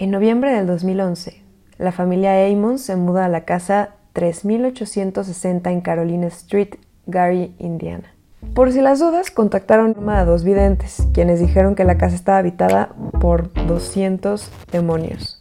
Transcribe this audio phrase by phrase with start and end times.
[0.00, 1.42] En noviembre del 2011,
[1.76, 8.14] la familia Amon se muda a la casa 3860 en Carolina Street, Gary, Indiana.
[8.54, 12.90] Por si las dudas, contactaron a dos videntes, quienes dijeron que la casa estaba habitada
[13.20, 15.37] por 200 demonios.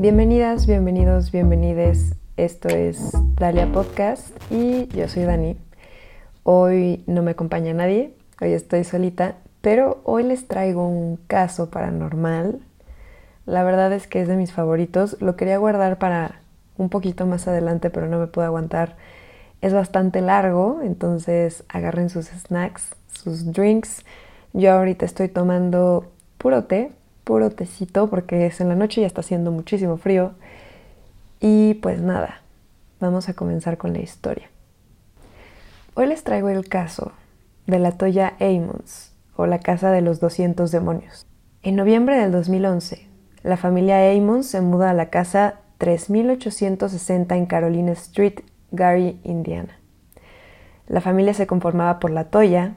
[0.00, 2.14] Bienvenidas, bienvenidos, bienvenides.
[2.36, 5.56] Esto es Dalia Podcast y yo soy Dani.
[6.44, 12.60] Hoy no me acompaña nadie, hoy estoy solita, pero hoy les traigo un caso paranormal.
[13.44, 15.16] La verdad es que es de mis favoritos.
[15.20, 16.42] Lo quería guardar para
[16.76, 18.94] un poquito más adelante, pero no me puedo aguantar.
[19.62, 24.04] Es bastante largo, entonces agarren sus snacks, sus drinks.
[24.52, 26.06] Yo ahorita estoy tomando
[26.38, 26.92] puro té,
[27.28, 30.32] puro tecito porque es en la noche y ya está haciendo muchísimo frío.
[31.40, 32.40] Y pues nada,
[33.00, 34.48] vamos a comenzar con la historia.
[35.92, 37.12] Hoy les traigo el caso
[37.66, 41.26] de la Toya Amons o la Casa de los 200 Demonios.
[41.62, 43.06] En noviembre del 2011,
[43.42, 49.78] la familia Amons se muda a la casa 3860 en Carolina Street, Gary, Indiana.
[50.86, 52.76] La familia se conformaba por la Toya,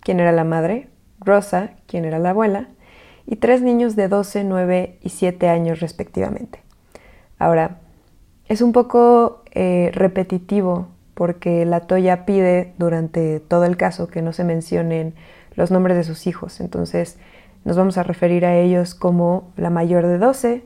[0.00, 0.88] quien era la madre,
[1.20, 2.70] Rosa, quien era la abuela,
[3.26, 6.60] y tres niños de 12, 9 y 7 años respectivamente.
[7.38, 7.78] Ahora,
[8.48, 14.32] es un poco eh, repetitivo porque la Toya pide durante todo el caso que no
[14.32, 15.14] se mencionen
[15.54, 17.16] los nombres de sus hijos, entonces
[17.64, 20.64] nos vamos a referir a ellos como la mayor de 12,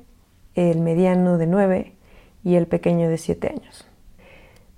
[0.54, 1.92] el mediano de 9
[2.42, 3.86] y el pequeño de 7 años.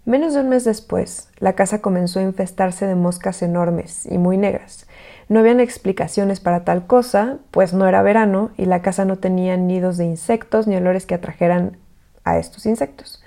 [0.04, 4.36] Menos de un mes después, la casa comenzó a infestarse de moscas enormes y muy
[4.36, 4.86] negras,
[5.30, 9.56] no habían explicaciones para tal cosa, pues no era verano y la casa no tenía
[9.56, 11.78] nidos de insectos ni olores que atrajeran
[12.24, 13.22] a estos insectos.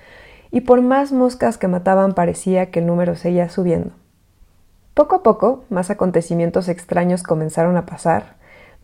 [0.52, 3.92] Y por más moscas que mataban parecía que el número seguía subiendo.
[4.94, 8.35] Poco a poco, más acontecimientos extraños comenzaron a pasar.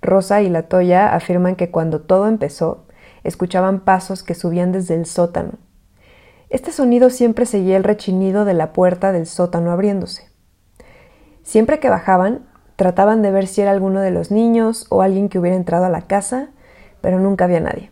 [0.02, 2.86] Rosa y la Toya afirman que cuando todo empezó,
[3.26, 5.56] escuchaban pasos que subían desde el sótano.
[6.50, 10.30] Este sonido siempre seguía el rechinido de la puerta del sótano abriéndose.
[11.44, 12.49] Siempre que bajaban,
[12.80, 15.90] Trataban de ver si era alguno de los niños o alguien que hubiera entrado a
[15.90, 16.48] la casa,
[17.02, 17.92] pero nunca había nadie.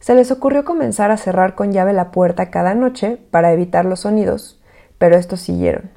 [0.00, 4.00] Se les ocurrió comenzar a cerrar con llave la puerta cada noche para evitar los
[4.00, 4.60] sonidos,
[4.98, 5.92] pero estos siguieron.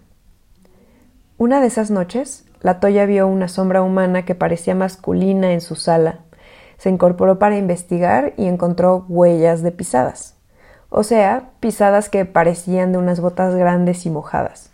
[1.39, 5.73] Una de esas noches, la Toya vio una sombra humana que parecía masculina en su
[5.75, 6.19] sala.
[6.77, 10.35] Se incorporó para investigar y encontró huellas de pisadas,
[10.91, 14.69] o sea, pisadas que parecían de unas botas grandes y mojadas.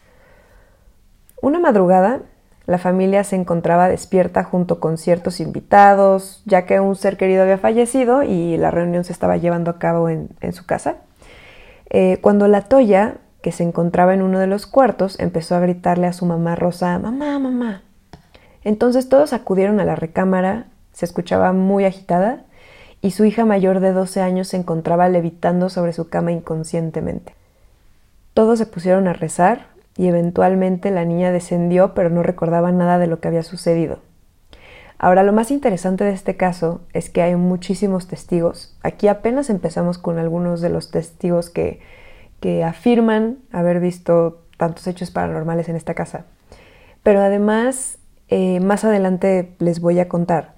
[1.41, 2.19] Una madrugada,
[2.67, 7.57] la familia se encontraba despierta junto con ciertos invitados, ya que un ser querido había
[7.57, 10.97] fallecido y la reunión se estaba llevando a cabo en, su casa.
[11.89, 16.07] Eh, cuando la Toya, que se encontraba en uno de los cuartos, empezó a gritarle
[16.07, 17.83] a su mamá Rosa, mamá, mamá.
[18.65, 22.41] Entonces todos acudieron a la recámara, se escuchaba muy agitada
[23.01, 27.33] y su hija mayor de 12 años se encontraba levitando sobre su cama inconscientemente.
[28.33, 29.67] Todos se pusieron a rezar,
[29.97, 33.99] y eventualmente la niña descendió pero no recordaba nada de lo que había sucedido.
[34.99, 38.75] Ahora, lo más interesante de este caso es que hay muchísimos testigos.
[38.81, 41.81] Aquí apenas empezamos con algunos de los testigos que,
[42.39, 46.25] que afirman haber visto tantos hechos paranormales en esta casa.
[47.03, 50.56] Pero además, eh, más adelante les voy a contar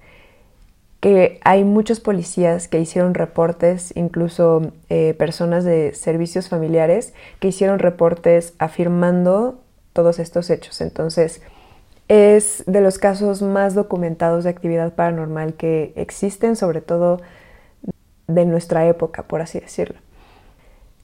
[1.00, 7.78] que hay muchos policías que hicieron reportes, incluso eh, personas de servicios familiares que hicieron
[7.78, 9.60] reportes afirmando
[9.94, 10.80] todos estos hechos.
[10.82, 11.40] Entonces,
[12.08, 17.20] es de los casos más documentados de actividad paranormal que existen, sobre todo
[18.26, 19.98] de nuestra época, por así decirlo.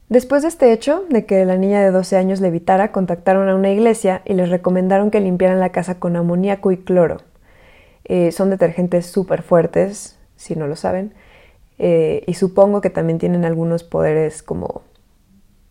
[0.09, 3.71] Después de este hecho, de que la niña de 12 años levitara, contactaron a una
[3.71, 7.23] iglesia y les recomendaron que limpiaran la casa con amoníaco y cloro,
[8.09, 11.13] eh, son detergentes súper fuertes, si no lo saben,
[11.79, 14.83] eh, y supongo que también tienen algunos poderes como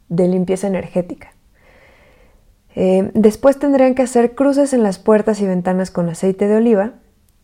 [0.09, 1.31] de limpieza energética.
[2.75, 6.91] Eh, después tendrían que hacer cruces en las puertas y ventanas con aceite de oliva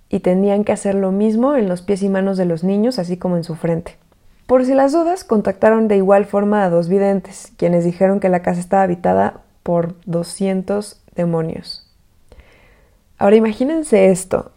[0.09, 3.15] y tendrían que hacer lo mismo en los pies y manos de los niños, así
[3.15, 3.95] como en su frente.
[4.45, 8.41] Por si las dudas, contactaron de igual forma a dos videntes, quienes dijeron que la
[8.41, 11.87] casa estaba habitada por 200 demonios.
[13.17, 14.51] Ahora imagínense esto,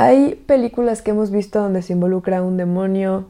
[0.00, 3.26] hay películas que hemos visto donde se involucra un demonio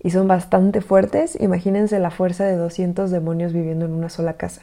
[0.00, 1.40] y son bastante fuertes.
[1.40, 4.62] Imagínense la fuerza de 200 demonios viviendo en una sola casa.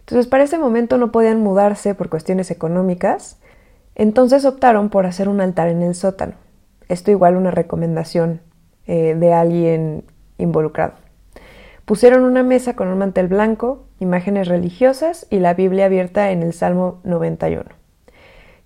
[0.00, 3.38] Entonces, para ese momento no podían mudarse por cuestiones económicas,
[3.94, 6.34] entonces optaron por hacer un altar en el sótano.
[6.88, 8.42] esto igual una recomendación
[8.86, 10.04] eh, de alguien
[10.36, 10.92] involucrado.
[11.86, 16.52] Pusieron una mesa con un mantel blanco, imágenes religiosas y la Biblia abierta en el
[16.52, 17.64] Salmo 91.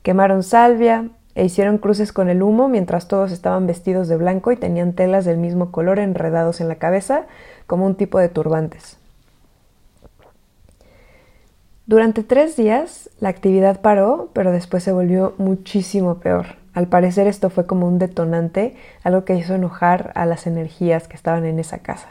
[0.02, 4.56] Quemaron salvia e hicieron cruces con el humo mientras todos estaban vestidos de blanco y
[4.56, 7.26] tenían telas del mismo color enredados en la cabeza
[7.67, 8.99] como un tipo de turbantes.
[11.87, 16.56] Durante tres días la actividad paró, pero después se volvió muchísimo peor.
[16.75, 21.17] Al parecer esto fue como un detonante, algo que hizo enojar a las energías que
[21.17, 22.08] estaban en esa casa.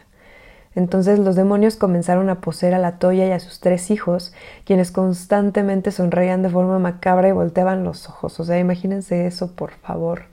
[0.73, 4.33] Entonces los demonios comenzaron a poseer a la Toya y a sus tres hijos,
[4.63, 8.39] quienes constantemente sonreían de forma macabra y volteaban los ojos.
[8.39, 10.23] O sea, imagínense eso, por favor.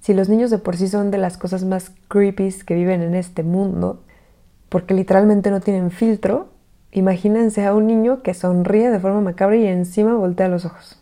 [0.00, 3.14] Si los niños de por sí son de las cosas más creepy que viven en
[3.14, 4.02] este mundo,
[4.68, 6.48] porque literalmente no tienen filtro,
[6.90, 10.98] imagínense a un niño que sonríe de forma macabra y encima voltea los ojos.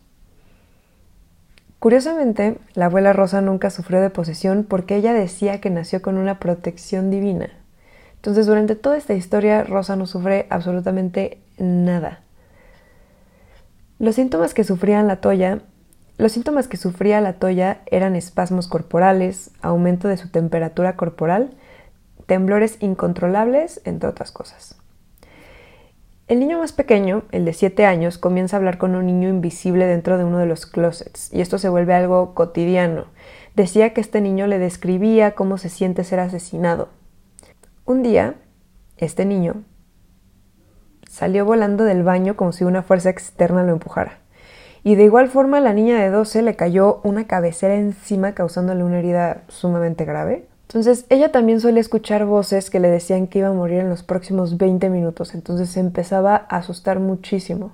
[1.80, 6.38] Curiosamente, la abuela Rosa nunca sufrió de posesión porque ella decía que nació con una
[6.38, 7.48] protección divina.
[8.20, 12.20] Entonces, durante toda esta historia, Rosa no sufre absolutamente nada.
[13.98, 15.60] Los síntomas que sufría la toya,
[16.18, 21.54] los síntomas que sufría la toya eran espasmos corporales, aumento de su temperatura corporal,
[22.26, 24.76] temblores incontrolables, entre otras cosas.
[26.28, 29.86] El niño más pequeño, el de 7 años, comienza a hablar con un niño invisible
[29.86, 33.06] dentro de uno de los closets, y esto se vuelve algo cotidiano.
[33.56, 36.90] Decía que este niño le describía cómo se siente ser asesinado,
[37.90, 38.34] un día,
[38.96, 39.64] este niño
[41.08, 44.18] salió volando del baño como si una fuerza externa lo empujara.
[44.82, 48.84] Y de igual forma a la niña de 12 le cayó una cabecera encima causándole
[48.84, 50.46] una herida sumamente grave.
[50.68, 54.04] Entonces ella también solía escuchar voces que le decían que iba a morir en los
[54.04, 57.72] próximos 20 minutos, entonces se empezaba a asustar muchísimo.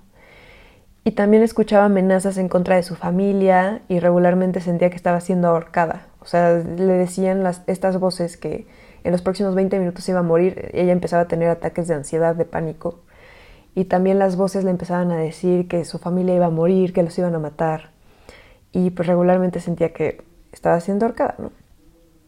[1.05, 5.49] Y también escuchaba amenazas en contra de su familia y regularmente sentía que estaba siendo
[5.49, 6.07] ahorcada.
[6.21, 8.67] O sea, le decían las, estas voces que
[9.06, 12.35] en los próximos 20 minutos iba a morir, ella empezaba a tener ataques de ansiedad,
[12.35, 12.99] de pánico.
[13.76, 17.05] Y también las voces le empezaban a decir que su familia iba a morir, que
[17.05, 17.91] los iban a matar.
[18.73, 21.53] Y pues regularmente sentía que estaba siendo ahorcada, ¿no?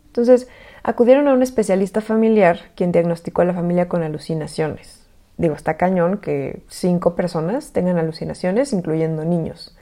[0.06, 0.46] Entonces
[0.84, 5.04] acudieron a un especialista familiar quien diagnosticó a la familia con alucinaciones.
[5.36, 9.76] Digo, está cañón que cinco personas tengan alucinaciones, incluyendo niños.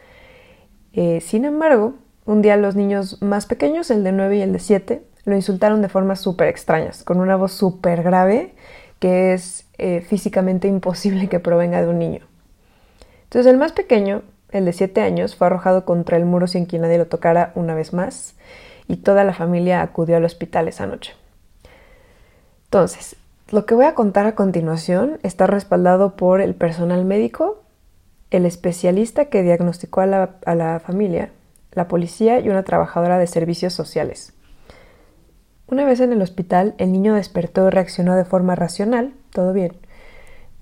[0.95, 1.93] Eh, sin embargo,
[2.25, 5.83] un día los niños más pequeños, el de 9 y el de 7, lo insultaron
[5.83, 8.55] de formas súper extrañas, con una voz súper grave
[9.01, 12.21] que es eh, físicamente imposible que provenga de un niño.
[13.25, 16.79] Entonces el más pequeño, el de 7 años, fue arrojado contra el muro sin que
[16.79, 18.35] nadie lo tocara una vez más
[18.89, 21.13] y toda la familia acudió al hospital esa noche.
[22.65, 23.17] Entonces,
[23.51, 27.63] lo que voy a contar a continuación está respaldado por el personal médico,
[28.31, 31.31] el especialista que diagnosticó a la, a la familia,
[31.73, 34.36] la policía y una trabajadora de servicios sociales.
[35.69, 39.73] Una vez en el hospital, el niño despertó y reaccionó de forma racional, todo bien,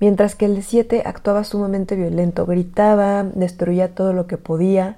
[0.01, 4.97] mientras que el de siete actuaba sumamente violento, gritaba, destruía todo lo que podía.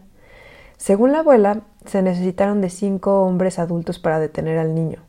[0.77, 5.03] Según la abuela, se necesitaron de cinco hombres adultos para detener al niño.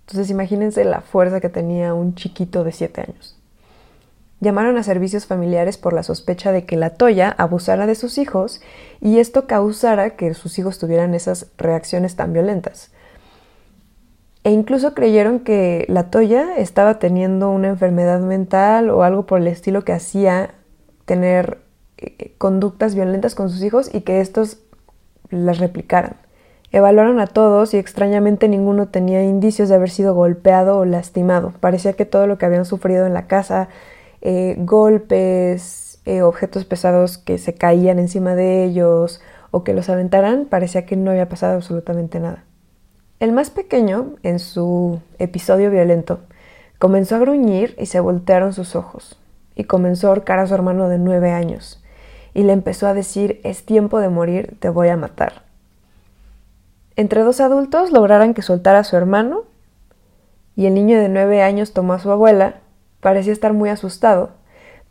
[0.00, 3.38] Entonces imagínense la fuerza que tenía un chiquito de siete años.
[4.40, 8.62] Llamaron a servicios familiares por la sospecha de que la Toya abusara de sus hijos
[9.00, 12.90] y esto causara que sus hijos tuvieran esas reacciones tan violentas
[14.44, 19.46] e incluso creyeron que la Toya estaba teniendo una enfermedad mental o algo por el
[19.46, 20.54] estilo que hacía
[21.04, 21.58] tener
[21.98, 24.58] eh, conductas violentas con sus hijos y que estos
[25.30, 26.16] las replicaran.
[26.72, 31.52] Evaluaron a todos y extrañamente ninguno tenía indicios de haber sido golpeado o lastimado.
[31.60, 33.68] Parecía que todo lo que habían sufrido en la casa,
[34.22, 40.46] eh, golpes, eh, objetos pesados que se caían encima de ellos o que los aventaran,
[40.46, 42.44] parecía que no había pasado absolutamente nada.
[43.22, 46.18] El más pequeño, en su episodio violento,
[46.80, 49.16] comenzó a gruñir y se voltearon sus ojos,
[49.54, 51.80] y comenzó a ahorcar a su hermano de nueve años,
[52.34, 55.42] y le empezó a decir es tiempo de morir, te voy a matar.
[56.96, 59.44] Entre dos adultos lograron que soltara a su hermano,
[60.56, 62.56] y el niño de nueve años tomó a su abuela,
[62.98, 64.30] parecía estar muy asustado,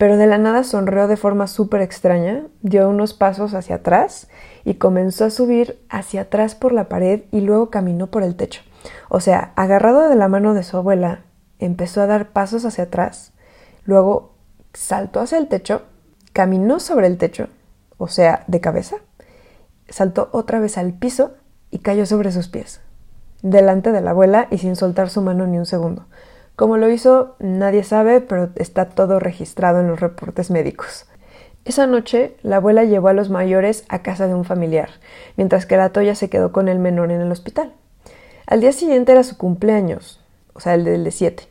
[0.02, 4.30] pero de la nada sonrió de forma súper extraña, dio unos pasos hacia atrás
[4.66, 8.64] y comenzó a subir hacia atrás por la pared y luego caminó por el techo.
[9.10, 11.26] O sea, agarrado de la mano de su abuela,
[11.60, 13.34] empezó a dar pasos hacia atrás,
[13.86, 14.34] luego
[14.74, 15.84] saltó hacia el techo,
[16.34, 17.50] caminó sobre el techo,
[18.00, 18.96] o sea, de cabeza,
[19.88, 21.36] saltó otra vez al piso
[21.70, 22.82] y cayó sobre sus pies,
[23.44, 26.08] delante de la abuela y sin soltar su mano ni un segundo.
[26.56, 31.08] Cómo lo hizo, nadie sabe, pero está todo registrado en los reportes médicos.
[31.64, 34.90] Esa noche, la abuela llevó a los mayores a casa de un familiar,
[35.38, 37.74] mientras que la Toya se quedó con el menor en el hospital.
[38.48, 40.20] Al día siguiente era su cumpleaños,
[40.54, 41.44] o sea, el de siete,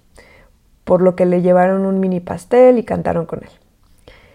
[0.85, 3.51] por lo que le llevaron un mini pastel y cantaron con él.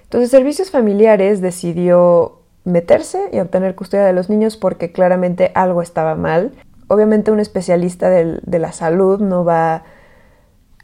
[0.03, 6.15] Entonces, Servicios Familiares decidió meterse y obtener custodia de los niños porque claramente algo estaba
[6.15, 6.53] mal.
[6.87, 9.83] Obviamente un especialista de la salud no va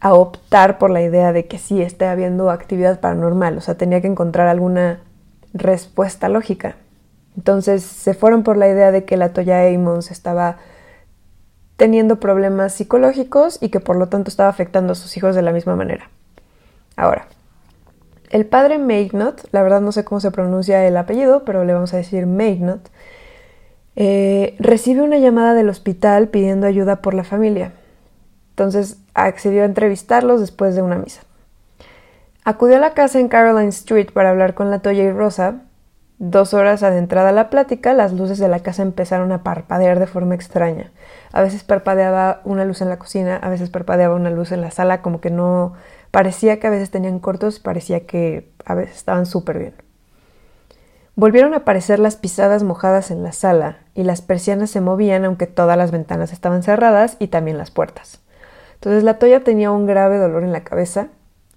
[0.01, 4.01] a optar por la idea de que sí esté habiendo actividad paranormal, o sea, tenía
[4.01, 4.99] que encontrar alguna
[5.53, 6.75] respuesta lógica.
[7.37, 10.57] Entonces se fueron por la idea de que la Toya Amons estaba
[11.77, 15.53] teniendo problemas psicológicos y que por lo tanto estaba afectando a sus hijos de la
[15.53, 16.09] misma manera.
[16.95, 17.27] Ahora,
[18.31, 21.93] el padre Meignot, la verdad no sé cómo se pronuncia el apellido, pero le vamos
[21.93, 22.89] a decir Meignot,
[23.95, 27.73] eh, recibe una llamada del hospital pidiendo ayuda por la familia.
[28.61, 31.21] Entonces accedió a entrevistarlos después de una misa.
[32.43, 35.63] Acudió a la casa en Caroline Street para hablar con la Toya y Rosa.
[36.19, 40.35] Dos horas adentrada la plática, las luces de la casa empezaron a parpadear de forma
[40.35, 40.91] extraña.
[41.31, 44.69] A veces parpadeaba una luz en la cocina, a veces parpadeaba una luz en la
[44.69, 45.73] sala, como que no
[46.11, 49.73] parecía que a veces tenían cortos, parecía que a veces estaban súper bien.
[51.15, 55.47] Volvieron a aparecer las pisadas mojadas en la sala y las persianas se movían aunque
[55.47, 58.21] todas las ventanas estaban cerradas y también las puertas.
[58.81, 61.09] Entonces la Toya tenía un grave dolor en la cabeza,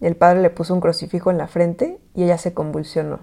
[0.02, 3.20] el padre le puso un crucifijo en la frente y ella se convulsionó.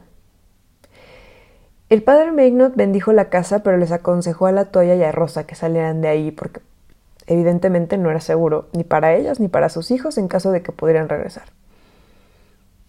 [1.88, 5.46] El padre Magnot bendijo la casa, pero les aconsejó a la Toya y a Rosa
[5.46, 6.62] que salieran de ahí porque
[7.27, 10.72] evidentemente no era seguro ni para ellas ni para sus hijos en caso de que
[10.72, 11.50] pudieran regresar.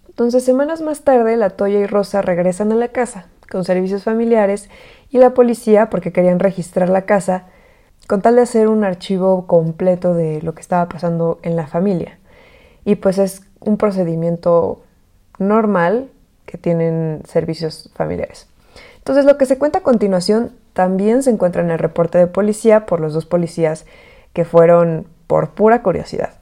[0.09, 4.71] Entonces, semanas más tarde, la Toya y Rosa regresan a la casa con servicios familiares
[5.11, 7.49] y la policía porque querían registrar la casa
[8.07, 12.19] con tal de hacer un archivo completo de lo que estaba pasando en la familia.
[12.85, 14.83] Y pues es un procedimiento
[15.39, 16.11] normal
[16.47, 18.49] que tienen servicios familiares.
[18.99, 22.87] Entonces lo que se cuenta a continuación también se encuentra en el reporte de policía
[22.87, 23.85] por los dos policías
[24.33, 26.35] que fueron por pura curiosidad.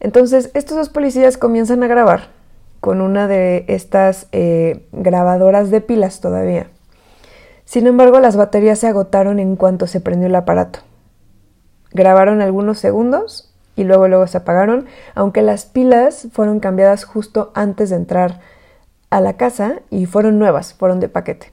[0.00, 2.28] Entonces estos dos policías comienzan a grabar
[2.80, 6.68] con una de estas eh, grabadoras de pilas todavía.
[7.70, 10.80] Sin embargo, las baterías se agotaron en cuanto se prendió el aparato.
[11.92, 17.90] Grabaron algunos segundos y luego luego se apagaron, aunque las pilas fueron cambiadas justo antes
[17.90, 18.40] de entrar
[19.10, 21.52] a la casa y fueron nuevas, fueron de paquete.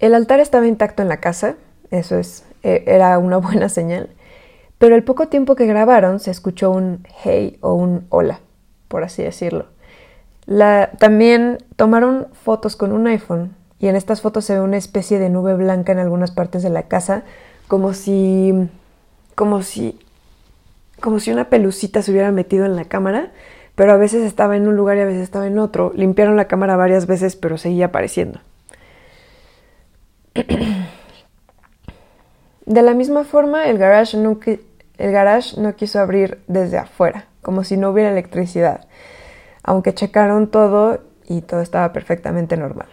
[0.00, 1.54] El altar estaba intacto en la casa,
[1.92, 4.08] eso es, e, era una buena señal,
[4.78, 8.40] pero el poco tiempo que grabaron se escuchó un hey o un hola,
[8.88, 9.66] por así decirlo.
[10.98, 15.28] también tomaron fotos con un iPhone y en estas fotos se ve una especie de
[15.28, 17.24] nube blanca en algunas partes de la casa,
[17.68, 18.68] como si
[19.34, 19.98] como si
[21.00, 23.32] como si una pelucita se hubiera metido en la cámara,
[23.74, 25.92] pero a veces estaba en un lugar y a veces estaba en otro.
[25.94, 28.40] Limpiaron la cámara varias veces, pero seguía apareciendo.
[32.64, 34.40] De la misma forma, el garage, no,
[34.98, 38.88] el garage no quiso abrir desde afuera, como si no hubiera electricidad,
[39.62, 42.88] aunque checaron todo y todo estaba perfectamente normal.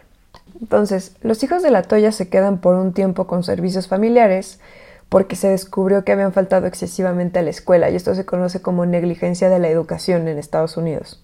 [0.62, 4.60] Entonces, los hijos de la Toya se quedan por un tiempo con servicios familiares
[5.10, 8.86] porque se descubrió que habían faltado excesivamente a la escuela y esto se conoce como
[8.86, 11.24] negligencia de la educación en Estados Unidos.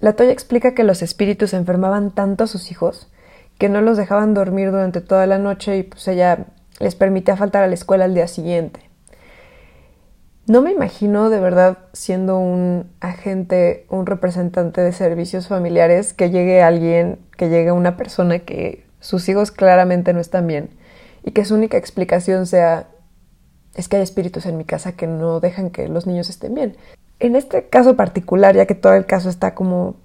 [0.00, 3.08] La Toya explica que los espíritus enfermaban tanto a sus hijos
[3.58, 6.46] que no los dejaban dormir durante toda la noche y pues ella
[6.80, 8.90] les permitía faltar a la escuela al día siguiente.
[10.46, 16.62] No me imagino de verdad siendo un agente, un representante de servicios familiares, que llegue
[16.62, 20.70] alguien, que llegue una persona que sus hijos claramente no están bien
[21.22, 22.88] y que su única explicación sea
[23.74, 26.76] es que hay espíritus en mi casa que no dejan que los niños estén bien.
[27.20, 29.96] En este caso particular, ya que todo el caso está como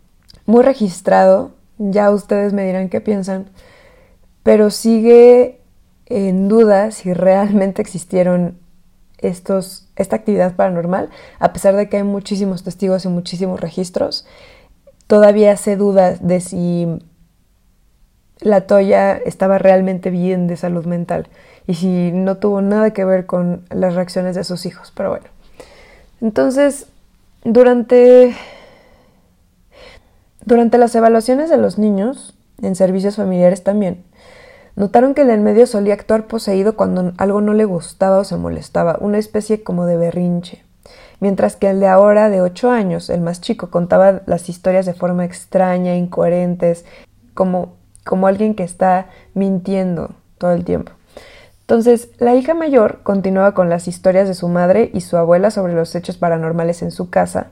[0.45, 3.49] muy registrado, ya ustedes me dirán qué piensan,
[4.41, 5.59] pero sigue
[6.07, 8.57] en duda si realmente existieron
[9.21, 11.09] esta actividad paranormal,
[11.39, 14.25] a pesar de que hay muchísimos testigos y muchísimos registros,
[15.07, 16.87] todavía se duda de si
[18.39, 21.27] la Toya estaba realmente bien de salud mental
[21.67, 24.91] y si no tuvo nada que ver con las reacciones de sus hijos.
[24.95, 25.25] Pero bueno,
[26.21, 26.87] entonces,
[27.43, 28.35] durante,
[30.45, 34.03] durante las evaluaciones de los niños, en servicios familiares también,
[34.79, 38.37] Notaron que el en medio solía actuar poseído cuando algo no le gustaba o se
[38.37, 40.63] molestaba, una especie como de berrinche.
[41.19, 44.93] Mientras que el de ahora, de ocho años, el más chico, contaba las historias de
[44.93, 46.85] forma extraña, incoherentes,
[47.33, 47.73] como,
[48.05, 50.93] como alguien que está mintiendo todo el tiempo.
[51.59, 55.73] Entonces, la hija mayor continuaba con las historias de su madre y su abuela sobre
[55.73, 57.47] los hechos paranormales en su casa,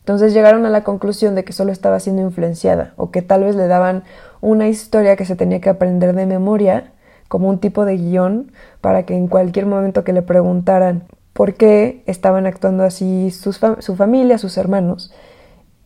[0.00, 3.56] Entonces llegaron a la conclusión de que solo estaba siendo influenciada o que tal vez
[3.56, 4.04] le daban
[4.40, 6.92] una historia que se tenía que aprender de memoria
[7.28, 12.02] como un tipo de guion para que en cualquier momento que le preguntaran por qué
[12.06, 15.12] estaban actuando así su familia, sus hermanos,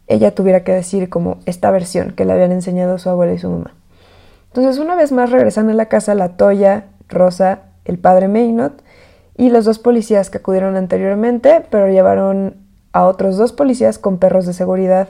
[0.07, 3.49] ella tuviera que decir como esta versión que le habían enseñado su abuela y su
[3.51, 3.75] mamá.
[4.49, 8.83] Entonces una vez más regresan a la casa la Toya, Rosa, el padre Maynot
[9.37, 12.57] y los dos policías que acudieron anteriormente, pero llevaron
[12.93, 15.09] a otros dos policías con perros de seguridad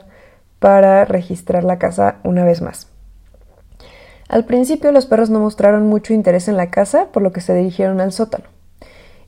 [0.58, 2.93] para registrar la casa una vez más.
[4.28, 7.54] Al principio los perros no mostraron mucho interés en la casa, por lo que se
[7.54, 8.44] dirigieron al sótano.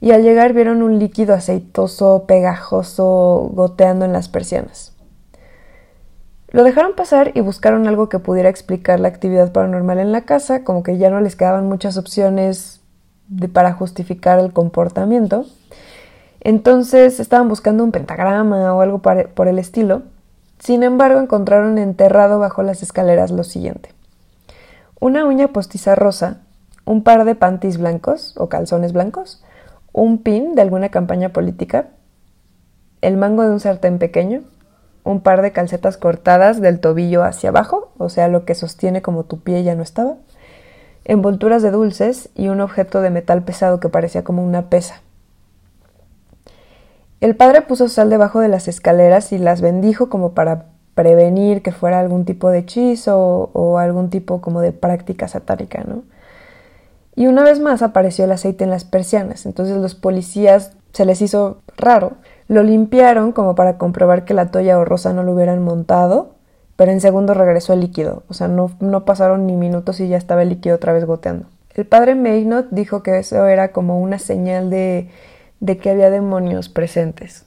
[0.01, 4.93] Y al llegar vieron un líquido aceitoso, pegajoso, goteando en las persianas.
[6.49, 10.65] Lo dejaron pasar y buscaron algo que pudiera explicar la actividad paranormal en la casa,
[10.65, 12.81] como que ya no les quedaban muchas opciones
[13.53, 15.45] para justificar el comportamiento.
[16.41, 20.03] Entonces estaban buscando un pentagrama o algo por el estilo.
[20.59, 23.96] Sin embargo, encontraron enterrado bajo las escaleras lo siguiente
[25.01, 26.43] una uña postiza rosa,
[26.85, 29.43] un par de panties blancos o calzones blancos,
[29.93, 31.89] un pin de alguna campaña política,
[33.03, 34.43] el mango de un sartén pequeño,
[35.05, 39.25] un par de calcetas cortadas del tobillo hacia abajo, o sea, lo que sostiene como
[39.25, 40.17] tu pie ya no estaba,
[41.05, 45.03] envolturas de dulces y un objeto de metal pesado que parecía como una pesa.
[47.21, 51.73] El padre puso sal debajo de las escaleras y las bendijo como para prevenir que
[51.73, 56.05] fuera algún tipo de hechizo o, algún tipo como de práctica satánica, ¿no?
[57.15, 61.21] Y una vez más apareció el aceite en las persianas, entonces los policías se les
[61.21, 62.13] hizo raro,
[62.49, 66.31] lo limpiaron como para comprobar que la toalla o rosa no lo hubieran montado,
[66.77, 70.17] pero en segundo regresó el líquido, o sea, no, no pasaron ni minutos y ya
[70.17, 71.47] estaba el líquido otra vez goteando.
[71.75, 75.11] El padre Maynot dijo que eso era como una señal de,
[75.61, 77.46] de que había demonios presentes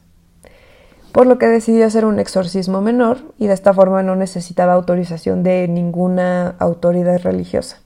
[1.11, 5.43] por lo que decidió hacer un exorcismo menor y de esta forma no necesitaba autorización
[5.43, 7.79] de ninguna autoridad religiosa.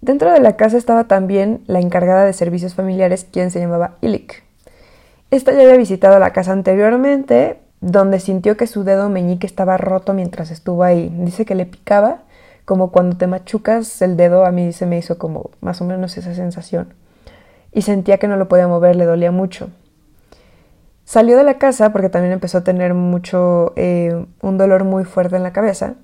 [0.00, 4.42] Dentro de la casa estaba también la encargada de servicios familiares, quien se llamaba Ilik.
[5.30, 10.14] Esta ya había visitado la casa anteriormente, donde sintió que su dedo meñique estaba roto
[10.14, 11.14] mientras estuvo ahí.
[11.18, 12.22] Dice que le picaba,
[12.64, 16.16] como cuando te machucas el dedo, a mí se me hizo como más o menos
[16.16, 16.94] esa sensación.
[17.72, 19.68] Y sentía que no lo podía mover, le dolía mucho.
[21.10, 25.34] Salió de la casa porque también empezó a tener mucho, eh, un dolor muy fuerte
[25.34, 25.94] en la cabeza.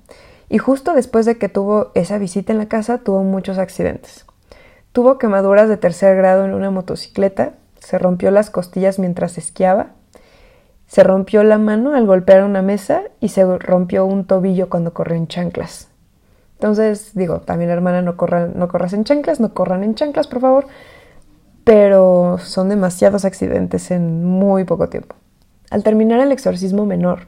[0.49, 4.25] Y justo después de que tuvo esa visita en la casa, tuvo muchos accidentes.
[4.91, 9.91] Tuvo quemaduras de tercer grado en una motocicleta, se rompió las costillas mientras esquiaba,
[10.87, 15.15] se rompió la mano al golpear una mesa y se rompió un tobillo cuando corrió
[15.15, 15.87] en chanclas.
[16.55, 20.41] Entonces, digo, también hermana, no, corran, no corras en chanclas, no corran en chanclas, por
[20.41, 20.65] favor
[21.67, 25.17] pero son demasiados accidentes en muy poco tiempo.
[25.69, 27.27] Al terminar el exorcismo menor,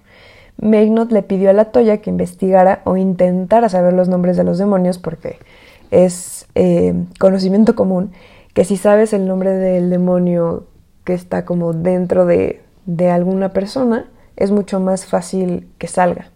[0.62, 4.58] Magnot le pidió a la Toya que investigara o intentara saber los nombres de los
[4.58, 5.40] demonios porque
[5.92, 8.14] es eh, conocimiento común
[8.54, 10.68] que si sabes el nombre del demonio
[11.04, 16.32] que está como dentro de, de alguna persona, es mucho más fácil que salga.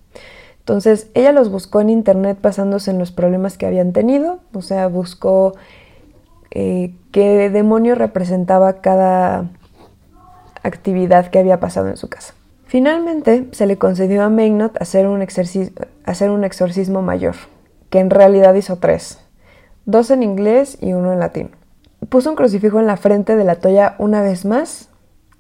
[0.60, 4.88] Entonces ella los buscó en internet basándose en los problemas que habían tenido, o sea,
[4.88, 5.54] buscó
[6.56, 9.50] eh, qué demonio representaba cada
[10.62, 12.36] actividad que había pasado en su casa.
[12.68, 17.36] Finalmente se le concedió a Magnot hacer un, exorcismo mayor,
[17.90, 19.20] que en realidad hizo tres,
[19.86, 21.50] dos en inglés y uno en latín.
[22.10, 24.90] Puso un crucifijo en la frente de la toya una vez más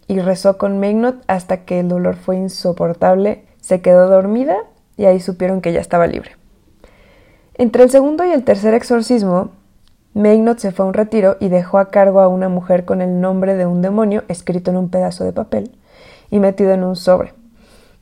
[0.07, 4.57] y rezó con Magnot hasta que el dolor fue insoportable, se quedó dormida
[4.97, 6.31] y ahí supieron que ya estaba libre.
[7.55, 9.51] Entre el segundo y el tercer exorcismo,
[10.13, 13.19] Magnot se fue a un retiro y dejó a cargo a una mujer con el
[13.19, 15.71] nombre de un demonio escrito en un pedazo de papel
[16.29, 17.33] y metido en un sobre.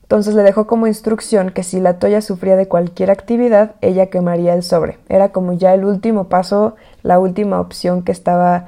[0.02, 4.52] Entonces le dejó como instrucción que si la toya sufría de cualquier actividad, ella quemaría
[4.52, 4.98] el sobre.
[5.08, 8.66] Era como ya el último paso, la última opción que estaba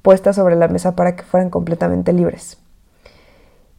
[0.00, 2.56] puesta sobre la mesa para que fueran completamente libres.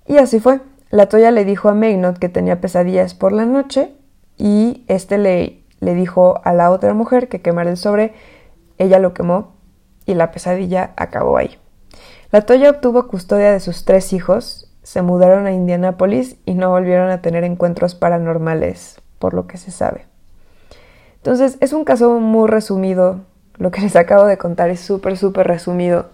[0.06, 0.60] Y así fue.
[0.92, 3.92] La toya le dijo a Magnot que tenía pesadillas por la noche
[4.38, 8.14] y este le, le dijo a la otra mujer que quemara el sobre
[8.78, 9.56] ella lo quemó
[10.06, 11.58] y la pesadilla acabó ahí.
[12.32, 17.10] La Toya obtuvo custodia de sus tres hijos, se mudaron a Indianápolis y no volvieron
[17.10, 20.06] a tener encuentros paranormales, por lo que se sabe.
[21.18, 23.20] Entonces, es un caso muy resumido.
[23.58, 26.10] Lo que les acabo de contar es súper, súper resumido.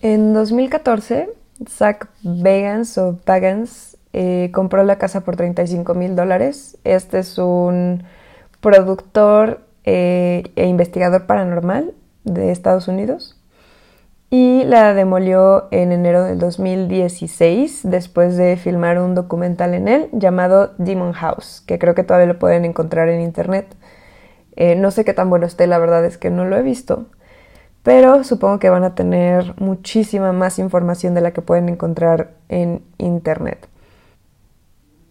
[0.00, 1.30] En 2014,
[1.68, 6.78] Zach Vegans o Bagans eh, compró la casa por 35 mil dólares.
[6.82, 8.02] Este es un
[8.60, 13.40] productor eh, e investigador paranormal de Estados Unidos.
[14.28, 20.74] Y la demolió en enero del 2016 después de filmar un documental en él llamado
[20.76, 23.74] Demon House, que creo que todavía lo pueden encontrar en internet.
[24.56, 27.06] Eh, no sé qué tan bueno esté, la verdad es que no lo he visto,
[27.82, 32.82] pero supongo que van a tener muchísima más información de la que pueden encontrar en
[32.98, 33.68] internet.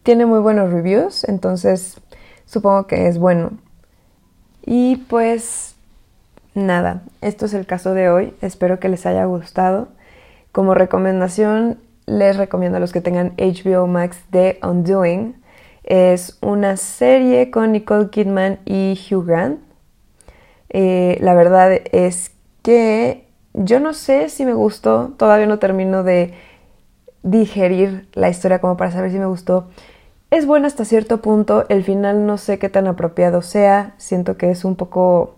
[0.03, 1.99] Tiene muy buenos reviews, entonces
[2.45, 3.57] supongo que es bueno.
[4.69, 5.75] Y pues
[6.53, 8.33] nada, esto es el caso de hoy.
[8.41, 9.87] Espero que les haya gustado.
[10.51, 15.41] Como recomendación, les recomiendo a los que tengan HBO Max The Undoing.
[15.85, 19.61] Es una serie con Nicole Kidman y Hugh Grant.
[20.67, 26.33] Eh, la verdad es que yo no sé si me gustó, todavía no termino de
[27.23, 29.69] digerir la historia como para saber si me gustó
[30.29, 34.51] es bueno hasta cierto punto, el final no sé qué tan apropiado sea, siento que
[34.51, 35.37] es un poco,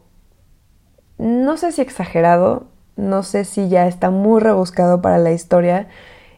[1.18, 5.88] no sé si exagerado, no sé si ya está muy rebuscado para la historia,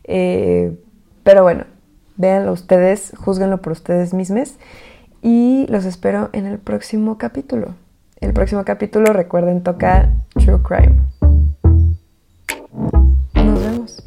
[0.03, 0.77] eh,
[1.23, 1.65] pero bueno,
[2.17, 4.55] véanlo ustedes, juzguenlo por ustedes mismos
[5.21, 7.75] y los espero en el próximo capítulo.
[8.19, 10.99] El próximo capítulo, recuerden, toca True Crime.
[13.33, 14.03] Nos vemos.